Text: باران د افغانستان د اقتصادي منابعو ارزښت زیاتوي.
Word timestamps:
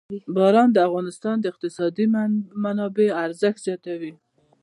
باران 0.35 0.69
د 0.73 0.77
افغانستان 0.87 1.35
د 1.39 1.45
اقتصادي 1.51 2.05
منابعو 2.63 3.17
ارزښت 3.25 3.59
زیاتوي. 3.67 4.13